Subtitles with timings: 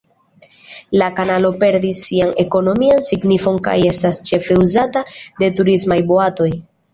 [1.01, 5.05] La kanalo perdis sian ekonomian signifon kaj estas ĉefe uzata
[5.45, 6.51] de turismaj boatoj.